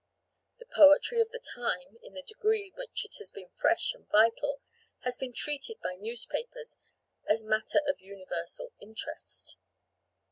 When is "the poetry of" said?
0.57-1.29